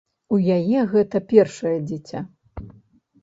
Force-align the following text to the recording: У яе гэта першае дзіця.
У 0.35 0.37
яе 0.57 0.79
гэта 0.93 1.19
першае 1.33 1.73
дзіця. 1.91 2.19